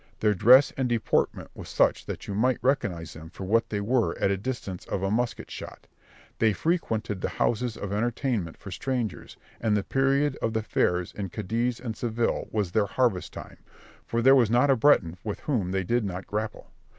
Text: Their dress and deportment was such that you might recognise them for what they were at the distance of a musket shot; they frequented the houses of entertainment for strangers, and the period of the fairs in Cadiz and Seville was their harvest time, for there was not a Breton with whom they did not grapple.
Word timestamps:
Their 0.19 0.33
dress 0.33 0.73
and 0.77 0.89
deportment 0.89 1.51
was 1.53 1.69
such 1.69 2.07
that 2.07 2.27
you 2.27 2.33
might 2.33 2.57
recognise 2.63 3.13
them 3.13 3.29
for 3.29 3.43
what 3.43 3.69
they 3.69 3.79
were 3.79 4.17
at 4.17 4.29
the 4.29 4.37
distance 4.37 4.83
of 4.85 5.03
a 5.03 5.11
musket 5.11 5.51
shot; 5.51 5.85
they 6.39 6.53
frequented 6.53 7.21
the 7.21 7.29
houses 7.29 7.77
of 7.77 7.93
entertainment 7.93 8.57
for 8.57 8.71
strangers, 8.71 9.37
and 9.59 9.77
the 9.77 9.83
period 9.83 10.39
of 10.41 10.53
the 10.53 10.63
fairs 10.63 11.11
in 11.13 11.29
Cadiz 11.29 11.79
and 11.79 11.95
Seville 11.95 12.47
was 12.49 12.71
their 12.71 12.87
harvest 12.87 13.31
time, 13.31 13.57
for 14.07 14.23
there 14.23 14.35
was 14.35 14.49
not 14.49 14.71
a 14.71 14.75
Breton 14.75 15.17
with 15.23 15.41
whom 15.41 15.69
they 15.69 15.83
did 15.83 16.03
not 16.03 16.25
grapple. 16.25 16.71